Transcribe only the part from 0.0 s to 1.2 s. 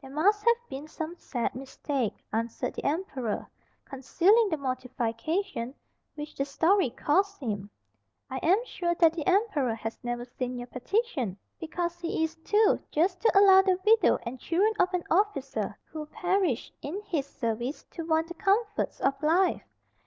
"There must have been some